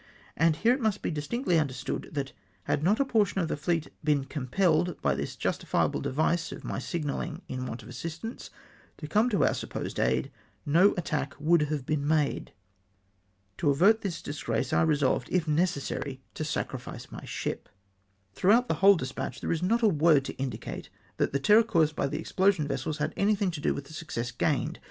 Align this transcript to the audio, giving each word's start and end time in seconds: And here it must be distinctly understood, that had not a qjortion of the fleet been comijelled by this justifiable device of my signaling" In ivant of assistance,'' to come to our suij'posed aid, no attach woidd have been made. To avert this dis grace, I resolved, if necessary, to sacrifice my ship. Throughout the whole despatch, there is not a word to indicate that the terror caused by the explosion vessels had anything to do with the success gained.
And 0.35 0.55
here 0.55 0.73
it 0.73 0.81
must 0.81 1.03
be 1.03 1.11
distinctly 1.11 1.59
understood, 1.59 2.09
that 2.13 2.31
had 2.63 2.81
not 2.81 2.99
a 2.99 3.05
qjortion 3.05 3.39
of 3.39 3.49
the 3.49 3.55
fleet 3.55 3.87
been 4.03 4.25
comijelled 4.25 4.99
by 4.99 5.13
this 5.13 5.35
justifiable 5.35 6.01
device 6.01 6.51
of 6.51 6.63
my 6.63 6.79
signaling" 6.79 7.43
In 7.47 7.59
ivant 7.67 7.83
of 7.83 7.87
assistance,'' 7.89 8.49
to 8.97 9.07
come 9.07 9.29
to 9.29 9.43
our 9.45 9.51
suij'posed 9.51 10.03
aid, 10.03 10.31
no 10.65 10.95
attach 10.97 11.33
woidd 11.39 11.67
have 11.67 11.85
been 11.85 12.07
made. 12.07 12.51
To 13.57 13.69
avert 13.69 14.01
this 14.01 14.23
dis 14.23 14.41
grace, 14.41 14.73
I 14.73 14.81
resolved, 14.81 15.29
if 15.31 15.47
necessary, 15.47 16.19
to 16.33 16.43
sacrifice 16.43 17.11
my 17.11 17.23
ship. 17.23 17.69
Throughout 18.33 18.69
the 18.69 18.73
whole 18.81 18.95
despatch, 18.95 19.39
there 19.39 19.51
is 19.51 19.61
not 19.61 19.83
a 19.83 19.87
word 19.87 20.25
to 20.25 20.33
indicate 20.37 20.89
that 21.17 21.31
the 21.31 21.39
terror 21.39 21.61
caused 21.61 21.95
by 21.95 22.07
the 22.07 22.17
explosion 22.17 22.67
vessels 22.67 22.97
had 22.97 23.13
anything 23.15 23.51
to 23.51 23.61
do 23.61 23.75
with 23.75 23.85
the 23.85 23.93
success 23.93 24.31
gained. 24.31 24.79